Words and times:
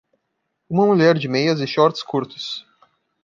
Uma 0.67 0.87
mulher 0.87 1.15
de 1.15 1.27
meias 1.27 1.59
e 1.59 1.67
shorts 1.67 2.01
curtos. 2.01 2.65